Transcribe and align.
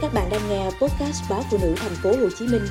Các 0.00 0.14
bạn 0.14 0.28
đang 0.30 0.40
nghe 0.48 0.64
podcast 0.64 1.30
báo 1.30 1.42
phụ 1.50 1.58
nữ 1.62 1.74
thành 1.76 1.92
phố 2.02 2.10
Hồ 2.10 2.28
Chí 2.38 2.46
Minh 2.46 2.62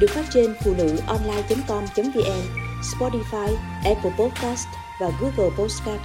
được 0.00 0.06
phát 0.10 0.24
trên 0.30 0.54
phụ 0.64 0.74
nữ 0.78 0.96
online.com.vn, 1.06 2.42
Spotify, 2.82 3.54
Apple 3.84 4.10
Podcast 4.18 4.66
và 5.00 5.10
Google 5.20 5.56
Podcast. 5.58 6.00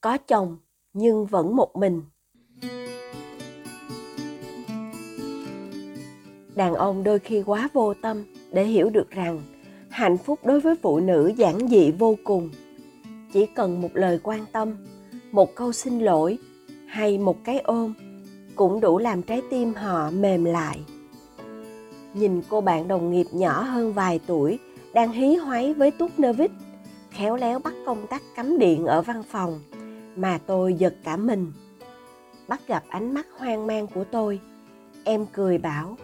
Có 0.00 0.18
chồng 0.18 0.56
nhưng 0.92 1.26
vẫn 1.26 1.56
một 1.56 1.76
mình. 1.76 2.02
Đàn 6.54 6.74
ông 6.74 7.04
đôi 7.04 7.18
khi 7.18 7.42
quá 7.42 7.68
vô 7.72 7.94
tâm 8.02 8.24
để 8.52 8.64
hiểu 8.64 8.90
được 8.90 9.10
rằng 9.10 9.42
hạnh 9.90 10.18
phúc 10.18 10.38
đối 10.44 10.60
với 10.60 10.74
phụ 10.82 11.00
nữ 11.00 11.32
giản 11.36 11.68
dị 11.68 11.90
vô 11.90 12.16
cùng. 12.24 12.50
Chỉ 13.32 13.46
cần 13.46 13.80
một 13.80 13.90
lời 13.94 14.20
quan 14.22 14.44
tâm, 14.52 14.76
một 15.32 15.54
câu 15.54 15.72
xin 15.72 15.98
lỗi 15.98 16.38
hay 16.86 17.18
một 17.18 17.44
cái 17.44 17.58
ôm 17.58 17.94
cũng 18.56 18.80
đủ 18.80 18.98
làm 18.98 19.22
trái 19.22 19.42
tim 19.50 19.74
họ 19.74 20.10
mềm 20.10 20.44
lại. 20.44 20.80
Nhìn 22.14 22.42
cô 22.48 22.60
bạn 22.60 22.88
đồng 22.88 23.10
nghiệp 23.10 23.26
nhỏ 23.32 23.62
hơn 23.62 23.92
vài 23.92 24.20
tuổi 24.26 24.58
đang 24.92 25.12
hí 25.12 25.36
hoáy 25.36 25.74
với 25.74 25.90
tút 25.90 26.10
nơ 26.18 26.32
vít 26.32 26.50
khéo 27.10 27.36
léo 27.36 27.58
bắt 27.58 27.74
công 27.86 28.06
tắc 28.06 28.22
cắm 28.34 28.58
điện 28.58 28.86
ở 28.86 29.02
văn 29.02 29.22
phòng 29.22 29.60
mà 30.16 30.38
tôi 30.46 30.74
giật 30.74 30.94
cả 31.04 31.16
mình. 31.16 31.52
Bắt 32.48 32.60
gặp 32.66 32.84
ánh 32.88 33.14
mắt 33.14 33.26
hoang 33.38 33.66
mang 33.66 33.86
của 33.86 34.04
tôi, 34.04 34.40
em 35.04 35.26
cười 35.32 35.58
bảo, 35.58 35.96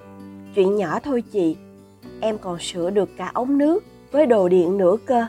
chuyện 0.55 0.77
nhỏ 0.77 1.01
thôi 1.01 1.23
chị, 1.33 1.57
em 2.21 2.39
còn 2.39 2.59
sửa 2.59 2.91
được 2.91 3.09
cả 3.17 3.31
ống 3.35 3.59
nước 3.59 3.85
với 4.13 4.27
đồ 4.27 4.49
điện 4.49 4.79
nữa 4.79 4.97
cơ. 5.07 5.27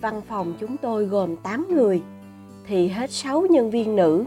Văn 0.00 0.22
phòng 0.28 0.54
chúng 0.60 0.76
tôi 0.76 1.04
gồm 1.04 1.36
8 1.36 1.66
người, 1.74 2.02
thì 2.66 2.88
hết 2.88 3.10
6 3.10 3.46
nhân 3.50 3.70
viên 3.70 3.96
nữ. 3.96 4.24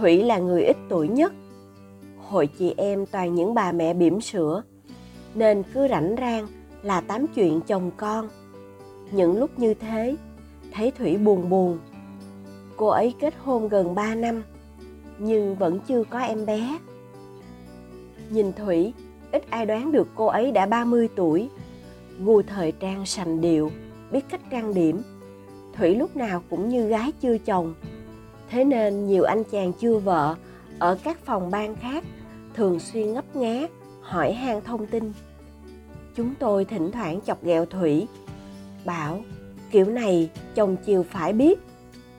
Thủy 0.00 0.22
là 0.22 0.38
người 0.38 0.64
ít 0.64 0.76
tuổi 0.88 1.08
nhất. 1.08 1.32
Hội 2.18 2.46
chị 2.46 2.74
em 2.76 3.06
toàn 3.06 3.34
những 3.34 3.54
bà 3.54 3.72
mẹ 3.72 3.94
bỉm 3.94 4.20
sữa, 4.20 4.62
nên 5.34 5.62
cứ 5.74 5.88
rảnh 5.88 6.14
rang 6.18 6.46
là 6.82 7.00
tám 7.00 7.26
chuyện 7.34 7.60
chồng 7.60 7.90
con. 7.96 8.28
Những 9.10 9.38
lúc 9.38 9.58
như 9.58 9.74
thế, 9.74 10.16
thấy 10.72 10.90
Thủy 10.90 11.16
buồn 11.16 11.48
buồn. 11.50 11.78
Cô 12.76 12.86
ấy 12.86 13.14
kết 13.20 13.34
hôn 13.38 13.68
gần 13.68 13.94
3 13.94 14.14
năm, 14.14 14.42
nhưng 15.18 15.54
vẫn 15.54 15.78
chưa 15.86 16.04
có 16.04 16.18
em 16.18 16.46
bé. 16.46 16.78
Nhìn 18.30 18.52
Thủy, 18.52 18.92
ít 19.32 19.50
ai 19.50 19.66
đoán 19.66 19.92
được 19.92 20.08
cô 20.14 20.26
ấy 20.26 20.52
đã 20.52 20.66
30 20.66 21.08
tuổi. 21.16 21.48
Gu 22.20 22.42
thời 22.42 22.72
trang 22.72 23.06
sành 23.06 23.40
điệu, 23.40 23.70
biết 24.12 24.24
cách 24.30 24.50
trang 24.50 24.74
điểm. 24.74 25.02
Thủy 25.76 25.94
lúc 25.94 26.16
nào 26.16 26.42
cũng 26.50 26.68
như 26.68 26.88
gái 26.88 27.12
chưa 27.20 27.38
chồng, 27.38 27.74
thế 28.50 28.64
nên 28.64 29.06
nhiều 29.06 29.24
anh 29.24 29.44
chàng 29.44 29.72
chưa 29.72 29.98
vợ 29.98 30.36
ở 30.78 30.98
các 31.04 31.18
phòng 31.24 31.50
ban 31.50 31.76
khác 31.76 32.04
thường 32.54 32.80
xuyên 32.80 33.12
ngấp 33.12 33.36
nghé, 33.36 33.66
hỏi 34.00 34.32
han 34.32 34.60
thông 34.64 34.86
tin. 34.86 35.12
Chúng 36.16 36.34
tôi 36.38 36.64
thỉnh 36.64 36.90
thoảng 36.92 37.20
chọc 37.26 37.44
ghẹo 37.44 37.66
thủy, 37.66 38.06
bảo, 38.84 39.20
kiểu 39.70 39.84
này 39.84 40.30
chồng 40.54 40.76
chiều 40.76 41.02
phải 41.10 41.32
biết, 41.32 41.60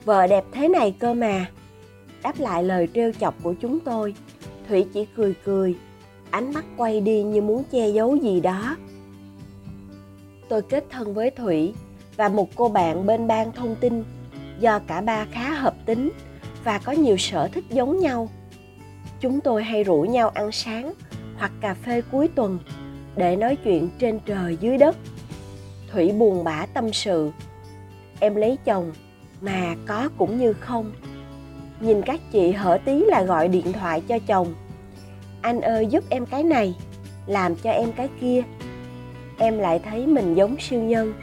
vợ 0.04 0.26
đẹp 0.26 0.44
thế 0.52 0.68
này 0.68 0.96
cơ 0.98 1.14
mà. 1.14 1.46
Đáp 2.22 2.34
lại 2.38 2.64
lời 2.64 2.88
trêu 2.94 3.12
chọc 3.20 3.34
của 3.42 3.54
chúng 3.60 3.80
tôi, 3.80 4.14
thủy 4.68 4.86
chỉ 4.92 5.06
cười 5.16 5.34
cười, 5.44 5.74
ánh 6.30 6.52
mắt 6.52 6.64
quay 6.76 7.00
đi 7.00 7.22
như 7.22 7.42
muốn 7.42 7.64
che 7.72 7.88
giấu 7.88 8.16
gì 8.16 8.40
đó. 8.40 8.76
Tôi 10.48 10.62
kết 10.62 10.84
thân 10.90 11.14
với 11.14 11.30
thủy 11.30 11.74
và 12.16 12.28
một 12.28 12.48
cô 12.54 12.68
bạn 12.68 13.06
bên 13.06 13.26
ban 13.26 13.52
thông 13.52 13.76
tin 13.80 14.04
do 14.62 14.78
cả 14.78 15.00
ba 15.00 15.26
khá 15.32 15.54
hợp 15.54 15.74
tính 15.86 16.10
và 16.64 16.78
có 16.78 16.92
nhiều 16.92 17.16
sở 17.16 17.48
thích 17.48 17.64
giống 17.70 17.98
nhau. 17.98 18.28
Chúng 19.20 19.40
tôi 19.40 19.64
hay 19.64 19.84
rủ 19.84 20.02
nhau 20.02 20.28
ăn 20.28 20.52
sáng 20.52 20.92
hoặc 21.36 21.52
cà 21.60 21.74
phê 21.74 22.02
cuối 22.12 22.28
tuần 22.28 22.58
để 23.16 23.36
nói 23.36 23.56
chuyện 23.56 23.88
trên 23.98 24.20
trời 24.26 24.56
dưới 24.60 24.78
đất. 24.78 24.96
Thủy 25.90 26.12
buồn 26.12 26.44
bã 26.44 26.66
tâm 26.74 26.92
sự. 26.92 27.30
Em 28.20 28.34
lấy 28.34 28.58
chồng 28.64 28.92
mà 29.40 29.74
có 29.86 30.08
cũng 30.18 30.38
như 30.38 30.52
không. 30.52 30.92
Nhìn 31.80 32.02
các 32.02 32.20
chị 32.32 32.52
hở 32.52 32.78
tí 32.84 33.04
là 33.04 33.22
gọi 33.22 33.48
điện 33.48 33.72
thoại 33.72 34.02
cho 34.08 34.18
chồng. 34.26 34.54
Anh 35.40 35.60
ơi 35.60 35.86
giúp 35.86 36.04
em 36.08 36.26
cái 36.26 36.42
này, 36.42 36.74
làm 37.26 37.56
cho 37.56 37.70
em 37.70 37.92
cái 37.92 38.08
kia. 38.20 38.42
Em 39.38 39.58
lại 39.58 39.78
thấy 39.78 40.06
mình 40.06 40.34
giống 40.34 40.56
siêu 40.60 40.82
nhân. 40.82 41.14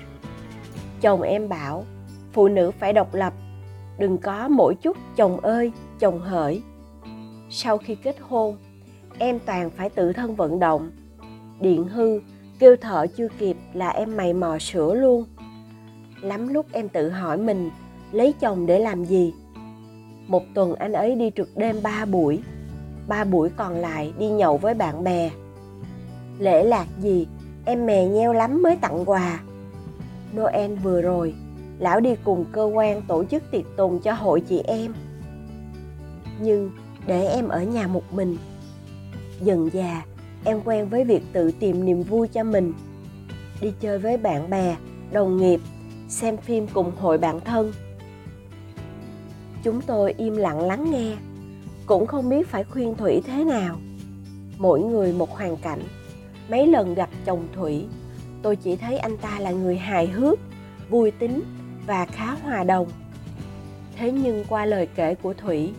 Chồng 1.01 1.21
em 1.21 1.49
bảo 1.49 1.85
phụ 2.39 2.47
nữ 2.47 2.71
phải 2.71 2.93
độc 2.93 3.13
lập. 3.13 3.33
Đừng 3.97 4.17
có 4.17 4.47
mỗi 4.47 4.75
chút 4.75 4.97
chồng 5.15 5.39
ơi, 5.39 5.71
chồng 5.99 6.21
hỡi. 6.21 6.61
Sau 7.49 7.77
khi 7.77 7.95
kết 7.95 8.15
hôn, 8.21 8.57
em 9.17 9.39
toàn 9.45 9.69
phải 9.69 9.89
tự 9.89 10.13
thân 10.13 10.35
vận 10.35 10.59
động. 10.59 10.91
Điện 11.61 11.87
hư 11.87 12.19
kêu 12.59 12.75
thợ 12.75 13.07
chưa 13.07 13.27
kịp 13.39 13.57
là 13.73 13.89
em 13.89 14.17
mày 14.17 14.33
mò 14.33 14.57
sửa 14.59 14.93
luôn. 14.93 15.25
Lắm 16.21 16.47
lúc 16.47 16.65
em 16.71 16.89
tự 16.89 17.09
hỏi 17.09 17.37
mình, 17.37 17.69
lấy 18.11 18.33
chồng 18.39 18.65
để 18.65 18.79
làm 18.79 19.05
gì? 19.05 19.33
Một 20.27 20.43
tuần 20.53 20.75
anh 20.75 20.93
ấy 20.93 21.15
đi 21.15 21.31
trực 21.35 21.57
đêm 21.57 21.75
ba 21.83 22.05
buổi. 22.05 22.39
Ba 23.07 23.23
buổi 23.23 23.49
còn 23.49 23.75
lại 23.75 24.13
đi 24.19 24.29
nhậu 24.29 24.57
với 24.57 24.73
bạn 24.73 25.03
bè. 25.03 25.31
Lễ 26.37 26.63
lạc 26.63 26.87
gì, 26.99 27.27
em 27.65 27.85
mè 27.85 28.05
nheo 28.05 28.33
lắm 28.33 28.63
mới 28.63 28.75
tặng 28.75 29.05
quà. 29.05 29.39
Noel 30.35 30.75
vừa 30.75 31.01
rồi 31.01 31.33
lão 31.79 31.99
đi 31.99 32.15
cùng 32.23 32.45
cơ 32.51 32.63
quan 32.63 33.01
tổ 33.01 33.23
chức 33.23 33.43
tiệc 33.51 33.65
tùng 33.77 33.99
cho 33.99 34.13
hội 34.13 34.41
chị 34.41 34.61
em. 34.67 34.93
Nhưng 36.41 36.71
để 37.07 37.27
em 37.27 37.47
ở 37.47 37.63
nhà 37.63 37.87
một 37.87 38.13
mình, 38.13 38.37
dần 39.41 39.69
già, 39.73 40.05
em 40.43 40.61
quen 40.65 40.89
với 40.89 41.03
việc 41.03 41.23
tự 41.33 41.51
tìm 41.59 41.85
niềm 41.85 42.03
vui 42.03 42.27
cho 42.27 42.43
mình. 42.43 42.73
Đi 43.61 43.73
chơi 43.79 43.99
với 43.99 44.17
bạn 44.17 44.49
bè, 44.49 44.75
đồng 45.11 45.37
nghiệp, 45.37 45.61
xem 46.09 46.37
phim 46.37 46.67
cùng 46.67 46.91
hội 46.95 47.17
bạn 47.17 47.39
thân. 47.39 47.71
Chúng 49.63 49.81
tôi 49.81 50.13
im 50.17 50.35
lặng 50.35 50.61
lắng 50.61 50.91
nghe, 50.91 51.15
cũng 51.85 52.07
không 52.07 52.29
biết 52.29 52.47
phải 52.47 52.63
khuyên 52.63 52.95
thủy 52.95 53.21
thế 53.25 53.43
nào. 53.43 53.75
Mỗi 54.57 54.81
người 54.81 55.13
một 55.13 55.31
hoàn 55.31 55.57
cảnh. 55.57 55.81
Mấy 56.49 56.67
lần 56.67 56.93
gặp 56.93 57.09
chồng 57.25 57.47
thủy, 57.55 57.85
tôi 58.41 58.55
chỉ 58.55 58.75
thấy 58.75 58.97
anh 58.97 59.17
ta 59.17 59.39
là 59.39 59.51
người 59.51 59.77
hài 59.77 60.07
hước, 60.07 60.39
vui 60.89 61.11
tính 61.11 61.41
và 61.89 62.05
khá 62.05 62.25
hòa 62.25 62.63
đồng. 62.63 62.87
Thế 63.95 64.11
nhưng 64.11 64.45
qua 64.49 64.65
lời 64.65 64.87
kể 64.95 65.15
của 65.15 65.33
thủy, 65.33 65.73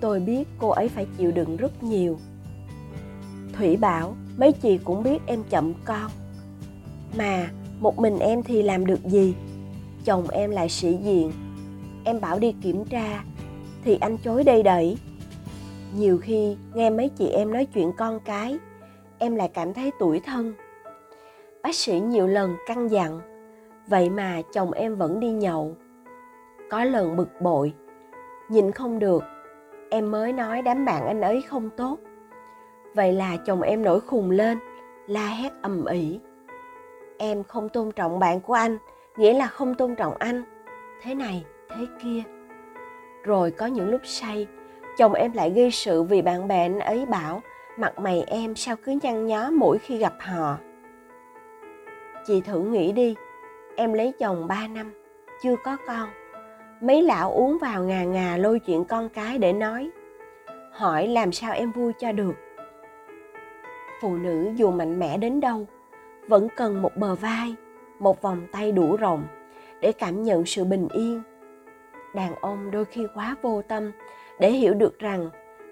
tôi 0.00 0.20
biết 0.20 0.48
cô 0.58 0.68
ấy 0.68 0.88
phải 0.88 1.06
chịu 1.18 1.32
đựng 1.32 1.56
rất 1.56 1.82
nhiều. 1.82 2.18
Thủy 3.52 3.76
bảo, 3.76 4.16
mấy 4.36 4.52
chị 4.52 4.78
cũng 4.84 5.02
biết 5.02 5.18
em 5.26 5.42
chậm 5.50 5.72
con, 5.84 6.10
mà 7.18 7.50
một 7.80 7.98
mình 7.98 8.18
em 8.18 8.42
thì 8.42 8.62
làm 8.62 8.86
được 8.86 9.04
gì? 9.04 9.34
Chồng 10.04 10.28
em 10.28 10.50
lại 10.50 10.68
sĩ 10.68 10.96
diện. 11.02 11.32
Em 12.04 12.20
bảo 12.20 12.38
đi 12.38 12.54
kiểm 12.62 12.84
tra, 12.84 13.24
thì 13.84 13.98
anh 14.00 14.16
chối 14.18 14.44
đây 14.44 14.62
đẩy 14.62 14.98
nhiều 15.96 16.18
khi 16.18 16.56
nghe 16.74 16.90
mấy 16.90 17.08
chị 17.08 17.26
em 17.26 17.52
nói 17.52 17.66
chuyện 17.66 17.92
con 17.98 18.20
cái, 18.20 18.58
em 19.18 19.36
lại 19.36 19.50
cảm 19.54 19.74
thấy 19.74 19.90
tủi 19.98 20.20
thân. 20.20 20.54
Bác 21.62 21.74
sĩ 21.74 22.00
nhiều 22.00 22.26
lần 22.26 22.56
căn 22.66 22.88
dặn 22.88 23.29
vậy 23.86 24.10
mà 24.10 24.42
chồng 24.52 24.72
em 24.72 24.96
vẫn 24.96 25.20
đi 25.20 25.30
nhậu. 25.30 25.76
Có 26.70 26.84
lần 26.84 27.16
bực 27.16 27.40
bội 27.40 27.74
nhìn 28.50 28.72
không 28.72 28.98
được. 28.98 29.22
Em 29.90 30.10
mới 30.10 30.32
nói 30.32 30.62
đám 30.62 30.84
bạn 30.84 31.06
anh 31.06 31.20
ấy 31.20 31.42
không 31.42 31.70
tốt. 31.76 31.98
Vậy 32.94 33.12
là 33.12 33.36
chồng 33.36 33.62
em 33.62 33.82
nổi 33.82 34.00
khùng 34.00 34.30
lên, 34.30 34.58
la 35.06 35.26
hét 35.26 35.52
ầm 35.62 35.84
ĩ. 35.84 36.20
Em 37.18 37.44
không 37.44 37.68
tôn 37.68 37.92
trọng 37.92 38.18
bạn 38.18 38.40
của 38.40 38.52
anh, 38.52 38.78
nghĩa 39.16 39.34
là 39.34 39.46
không 39.46 39.74
tôn 39.74 39.94
trọng 39.94 40.14
anh. 40.18 40.42
Thế 41.02 41.14
này, 41.14 41.44
thế 41.68 41.86
kia. 42.02 42.22
Rồi 43.24 43.50
có 43.50 43.66
những 43.66 43.88
lúc 43.88 44.00
say, 44.04 44.46
chồng 44.98 45.12
em 45.12 45.32
lại 45.32 45.50
gây 45.50 45.70
sự 45.70 46.02
vì 46.02 46.22
bạn 46.22 46.48
bè 46.48 46.64
anh 46.64 46.78
ấy 46.78 47.06
bảo, 47.06 47.42
mặt 47.78 47.98
mày 47.98 48.24
em 48.26 48.56
sao 48.56 48.76
cứ 48.84 48.98
nhăn 49.02 49.26
nhó 49.26 49.50
mỗi 49.50 49.78
khi 49.78 49.98
gặp 49.98 50.14
họ? 50.20 50.56
Chị 52.26 52.40
thử 52.40 52.60
nghĩ 52.60 52.92
đi 52.92 53.14
em 53.80 53.92
lấy 53.92 54.12
chồng 54.18 54.46
3 54.48 54.68
năm, 54.68 54.92
chưa 55.42 55.56
có 55.64 55.76
con. 55.86 56.08
Mấy 56.80 57.02
lão 57.02 57.32
uống 57.32 57.58
vào 57.58 57.84
ngà 57.84 58.04
ngà 58.04 58.36
lôi 58.36 58.58
chuyện 58.58 58.84
con 58.84 59.08
cái 59.08 59.38
để 59.38 59.52
nói. 59.52 59.90
Hỏi 60.72 61.08
làm 61.08 61.32
sao 61.32 61.52
em 61.52 61.72
vui 61.72 61.92
cho 61.98 62.12
được. 62.12 62.32
Phụ 64.00 64.16
nữ 64.16 64.50
dù 64.56 64.70
mạnh 64.70 64.98
mẽ 64.98 65.16
đến 65.16 65.40
đâu, 65.40 65.66
vẫn 66.28 66.48
cần 66.56 66.82
một 66.82 66.96
bờ 66.96 67.14
vai, 67.14 67.54
một 67.98 68.22
vòng 68.22 68.46
tay 68.52 68.72
đủ 68.72 68.96
rộng 68.96 69.24
để 69.80 69.92
cảm 69.92 70.22
nhận 70.22 70.46
sự 70.46 70.64
bình 70.64 70.88
yên. 70.92 71.22
Đàn 72.14 72.34
ông 72.34 72.70
đôi 72.70 72.84
khi 72.84 73.06
quá 73.14 73.36
vô 73.42 73.62
tâm 73.68 73.92
để 74.40 74.50
hiểu 74.50 74.74
được 74.74 74.98
rằng 74.98 75.30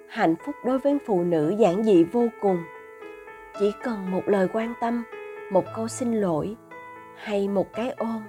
hạnh 0.09 0.35
phúc 0.47 0.55
đối 0.65 0.79
với 0.79 0.99
phụ 1.07 1.23
nữ 1.23 1.55
giản 1.59 1.85
dị 1.85 2.05
vô 2.05 2.27
cùng. 2.41 2.59
Chỉ 3.59 3.73
cần 3.83 4.11
một 4.11 4.23
lời 4.27 4.49
quan 4.53 4.75
tâm, 4.81 5.05
một 5.51 5.65
câu 5.77 5.89
xin 5.89 6.13
lỗi 6.13 6.57
hay 7.23 7.49
một 7.49 7.67
cái 7.73 7.91
ôm 7.91 8.23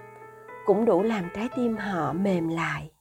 cũng 0.66 0.86
đủ 0.86 1.04
làm 1.04 1.30
trái 1.36 1.50
tim 1.56 1.78
họ 1.78 2.14
mềm 2.14 2.48
lại. 2.48 2.92